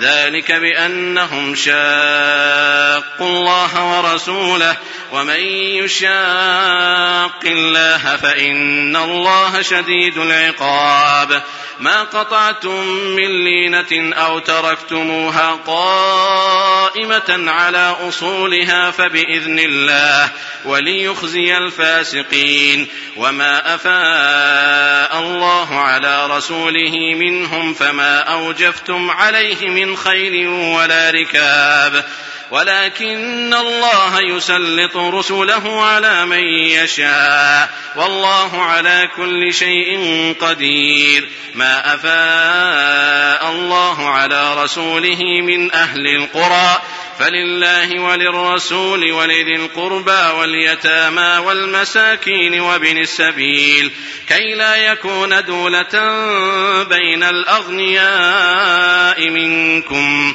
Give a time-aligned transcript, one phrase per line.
[0.00, 4.76] ذلك بأنهم شاقوا الله ورسوله
[5.12, 5.40] ومن
[5.84, 11.42] يشاق واتق الله فإن الله شديد العقاب
[11.80, 20.30] ما قطعتم من لينة أو تركتموها قائمة على أصولها فبإذن الله
[20.64, 32.04] وليخزي الفاسقين وما أفاء الله على رسوله منهم فما أوجفتم عليه من خيل ولا ركاب
[32.50, 40.00] ولكن الله يسلط رسله على من يشاء والله على كل شيء
[40.40, 46.82] قدير ما افاء الله على رسوله من اهل القرى
[47.18, 53.90] فلله وللرسول ولذي القربى واليتامى والمساكين وابن السبيل
[54.28, 55.94] كي لا يكون دولة
[56.82, 60.34] بين الأغنياء منكم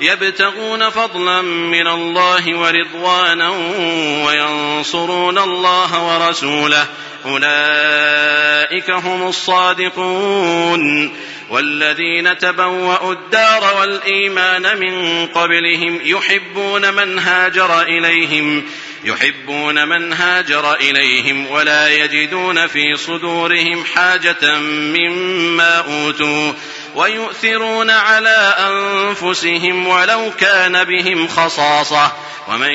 [0.00, 3.50] يبتغون فضلا من الله ورضوانا
[4.26, 6.86] وينصرون الله ورسوله
[7.26, 11.12] أولئك هم الصادقون
[11.50, 18.62] والذين تبوأوا الدار والإيمان من قبلهم يحبون من هاجر إليهم
[19.04, 26.52] يحبون من هاجر إليهم ولا يجدون في صدورهم حاجة مما أوتوا
[26.94, 32.12] ويؤثرون على أنفسهم ولو كان بهم خصاصة
[32.48, 32.70] ومن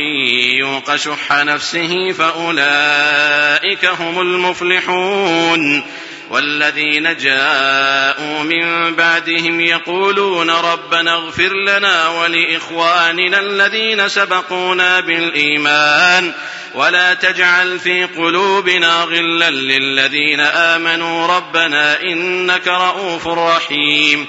[0.60, 5.84] يوق شح نفسه فأولئك هم المفلحون
[6.30, 16.34] والذين جاءوا من بعدهم يقولون ربنا اغفر لنا ولاخواننا الذين سبقونا بالايمان
[16.76, 24.28] ولا تجعل في قلوبنا غلا للذين امنوا ربنا انك رؤوف رحيم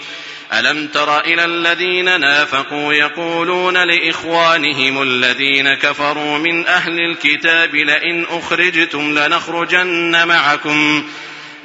[0.58, 10.28] الم تر الى الذين نافقوا يقولون لاخوانهم الذين كفروا من اهل الكتاب لئن اخرجتم لنخرجن
[10.28, 11.04] معكم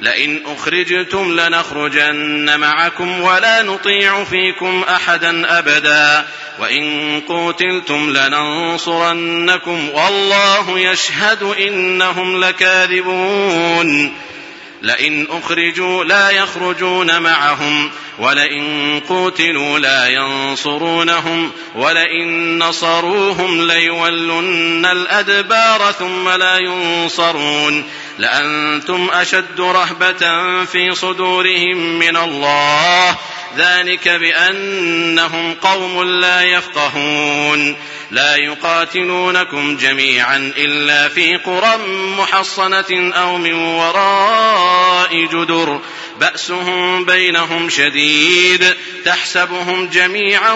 [0.02, 6.26] لئن أخرجتم لنخرجن معكم ولا نطيع فيكم أحدا أبدا
[6.58, 14.14] وإن قوتلتم لننصرنكم والله يشهد إنهم لكاذبون
[14.82, 26.56] لئن أخرجوا لا يخرجون معهم ولئن قوتلوا لا ينصرونهم ولئن نصروهم ليولن الأدبار ثم لا
[26.58, 27.84] ينصرون
[28.18, 33.16] لأنتم أشد رهبة في صدورهم من الله
[33.58, 37.76] ذلك بأنهم قوم لا يفقهون
[38.10, 41.76] لا يقاتلونكم جميعا إلا في قرى
[42.18, 45.80] محصنة أو من وراء جدر
[46.20, 48.74] بأسهم بينهم شديد
[49.04, 50.52] تحسبهم جميعا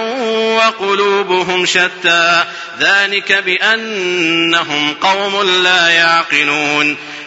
[0.56, 2.44] وقلوبهم شتى
[2.80, 6.96] ذلك بأنهم قوم لا يعقلون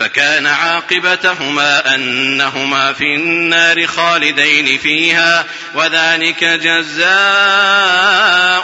[0.00, 7.08] فكان عاقبتهما انهما في النار خالدين فيها وذلك جزاء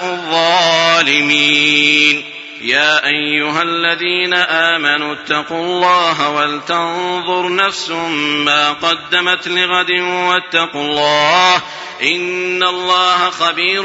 [0.04, 2.24] الظالمين
[2.68, 7.88] يا ايها الذين امنوا اتقوا الله ولتنظر نفس
[8.44, 11.56] ما قدمت لغد واتقوا الله
[12.02, 13.82] ان الله خبير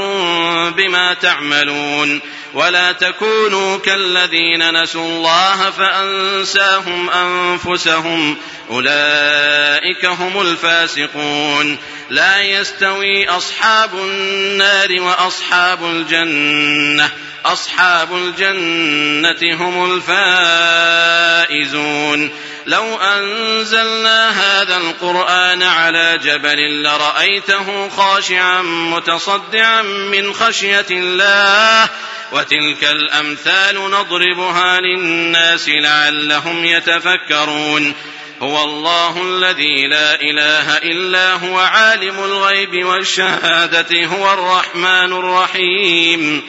[0.69, 2.21] بما تعملون
[2.53, 8.37] ولا تكونوا كالذين نسوا الله فانساهم انفسهم
[8.71, 11.77] اولئك هم الفاسقون
[12.09, 17.09] لا يستوي اصحاب النار واصحاب الجنه
[17.45, 22.29] أصحاب الجنة هم الفائزون
[22.67, 31.89] لو أنزلنا هذا القرآن على جبل لرأيته خاشعا متصدعا من خشية الله
[32.31, 37.93] وتلك الأمثال نضربها للناس لعلهم يتفكرون
[38.41, 46.43] هو الله الذي لا إله إلا هو عالم الغيب والشهادة هو الرحمن الرحيم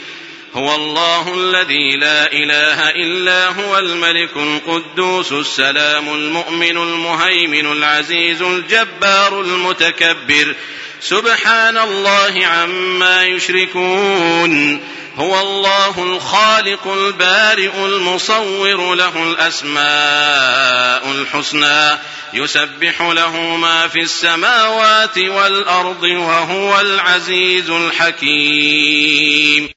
[0.54, 10.54] هو الله الذي لا اله الا هو الملك القدوس السلام المؤمن المهيمن العزيز الجبار المتكبر
[11.00, 14.84] سبحان الله عما يشركون
[15.16, 19.82] هو الله الخالق البارئ المصور له الاسماء
[21.12, 21.98] الحسنى
[22.34, 29.68] يسبح له ما في السماوات والارض وهو العزيز الحكيم